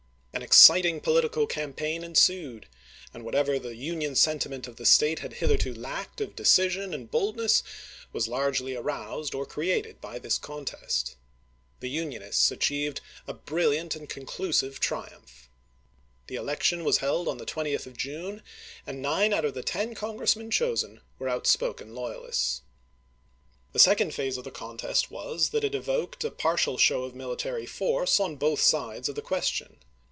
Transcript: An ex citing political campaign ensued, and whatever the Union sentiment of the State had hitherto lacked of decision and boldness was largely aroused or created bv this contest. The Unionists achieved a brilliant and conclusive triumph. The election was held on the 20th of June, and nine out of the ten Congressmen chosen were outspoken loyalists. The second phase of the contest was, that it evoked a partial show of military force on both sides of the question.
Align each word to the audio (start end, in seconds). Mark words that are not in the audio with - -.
An 0.33 0.43
ex 0.43 0.55
citing 0.57 1.01
political 1.01 1.45
campaign 1.45 2.05
ensued, 2.05 2.65
and 3.13 3.23
whatever 3.25 3.59
the 3.59 3.75
Union 3.75 4.15
sentiment 4.15 4.65
of 4.65 4.77
the 4.77 4.85
State 4.85 5.19
had 5.19 5.33
hitherto 5.33 5.73
lacked 5.73 6.21
of 6.21 6.37
decision 6.37 6.93
and 6.93 7.11
boldness 7.11 7.61
was 8.13 8.29
largely 8.29 8.73
aroused 8.73 9.35
or 9.35 9.45
created 9.45 10.01
bv 10.01 10.21
this 10.21 10.37
contest. 10.37 11.17
The 11.81 11.89
Unionists 11.89 12.49
achieved 12.49 13.01
a 13.27 13.33
brilliant 13.35 13.93
and 13.95 14.07
conclusive 14.07 14.79
triumph. 14.79 15.49
The 16.27 16.35
election 16.37 16.85
was 16.85 16.99
held 16.99 17.27
on 17.27 17.37
the 17.37 17.45
20th 17.45 17.85
of 17.85 17.97
June, 17.97 18.41
and 18.87 19.01
nine 19.01 19.33
out 19.33 19.45
of 19.45 19.53
the 19.53 19.63
ten 19.63 19.93
Congressmen 19.93 20.49
chosen 20.49 21.01
were 21.19 21.29
outspoken 21.29 21.93
loyalists. 21.93 22.61
The 23.73 23.79
second 23.79 24.15
phase 24.15 24.37
of 24.37 24.45
the 24.45 24.51
contest 24.51 25.11
was, 25.11 25.49
that 25.49 25.65
it 25.65 25.75
evoked 25.75 26.23
a 26.23 26.31
partial 26.31 26.77
show 26.77 27.03
of 27.03 27.13
military 27.13 27.65
force 27.65 28.17
on 28.19 28.37
both 28.37 28.61
sides 28.61 29.09
of 29.09 29.15
the 29.15 29.21
question. 29.21 29.77